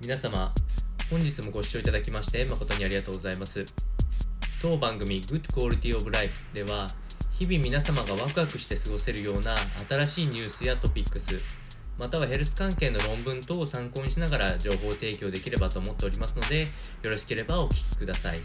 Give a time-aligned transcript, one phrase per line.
[0.00, 0.52] 皆様
[1.10, 3.64] 本日もご視聴いただきまして誠にありがとうございます。
[4.62, 6.86] 当番組 Good Quality of Life では
[7.32, 9.56] 日々皆様がワクワクして過ごせるような
[9.88, 11.42] 新しいニュースやトピックス
[11.98, 16.60] またはヘルス関係の論文等を参考にしながら情報提供できればと思っておりますので
[17.02, 18.38] よろしければお聞きください。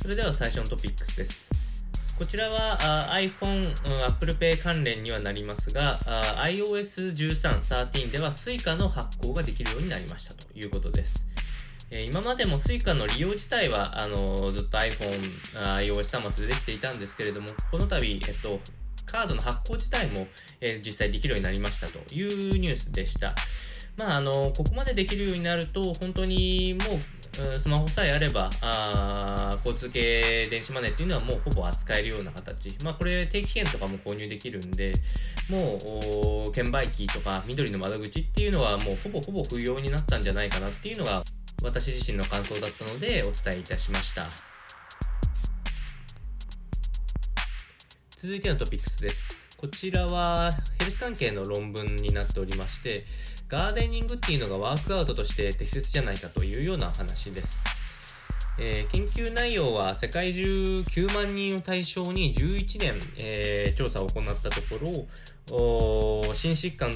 [0.00, 1.59] それでは最初のトピックスです。
[2.20, 3.72] こちらは iPhone、
[4.06, 5.96] Apple Pay 関連にはなりますが
[6.44, 11.26] iOS13、13では Suica の発行ができるようになりましたということです
[12.10, 18.60] 今までも Suica の利用自体はあのずっと iPhone、iOS 端末でできていたんですけれどもこの度、えっと、
[19.06, 20.26] カードの発行自体も、
[20.60, 23.34] え実際できるようになりましたというニュースでした。
[23.96, 32.76] まあ、あの、ここまでできるようになると、本当にもう、スマホさえあれば、あ交通系電子マネーっていうのはもうほぼ扱えるような形。
[32.82, 34.92] まあこれ定期券とかも購入できるんで、
[35.48, 35.78] も
[36.48, 41.22] う、券売機とか緑の窓口っていうのはもうほぼほぼ不要になったんじゃないかなっていうのが
[41.62, 44.28] 私自身の感想だったのでお伝えいたしました。
[48.16, 49.39] 続いてのトピックスです。
[49.60, 53.04] こちらはヘルス関係の論文になっておりまして、
[53.46, 57.62] ガーデニングっていうのがワークアウトとして適切じゃないかというような話です。
[58.58, 65.06] えー、研究内容は世界中9万人を対象に11年、えー、調査を行ったとこ
[65.50, 66.90] ろ、心疾患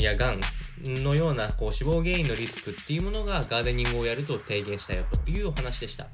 [0.00, 0.40] やがん
[0.86, 6.06] のようなこう死亡原因のリスクっていうものがガーデニングをやると低減したよというお話でした。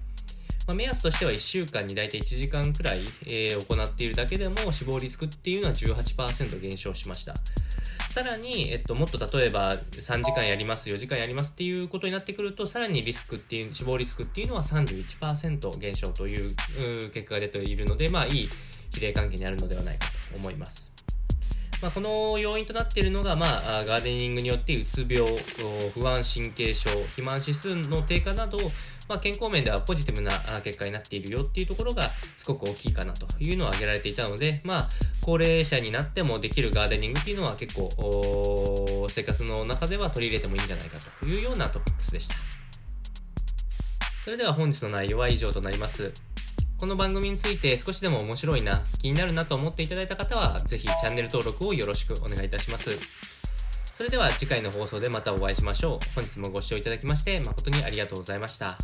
[0.66, 7.34] まあ、目安としては1週間に大体1時間くらい、えー、行っているだけでも死亡リスクっていうのは18%減少しました。
[8.14, 16.54] さらに、えっと、もっと例えば3時間やります、4時間やりますっていうことになってくると、さらにリスクっていう、死亡リスクっていうのは31%減少という
[17.10, 18.48] 結果が出ているので、まあいい
[18.90, 20.93] 比例関係にあるのではないかと思います。
[21.84, 25.22] まあ、この要因となっているのが、まあ、ガーデニングによってうつ病、
[25.92, 28.56] 不安神経症、肥満指数の低下など、
[29.06, 34.88] まあ、健康面ではポジティブな結果になっているよっていうところがすごく大きいかなというのを挙げられていたので、まあ、
[35.20, 42.36] 高齢者になってもできるガーデニングっていうのは結構、生活の中では取り入れてもいいんじゃないかというようなトピックスでした。
[44.24, 46.33] それでは本日の内容は以上となります。
[46.84, 52.90] この番組について少しでも面白いな、気になるなと思っていただいた方は、ぜひチャンネル登録をよろしくお願いいたします。
[53.94, 56.14] それでは次回の放送でまたお会いしましょう。
[56.14, 58.76] 本日もご視聴いただきまして誠にありがとうございました。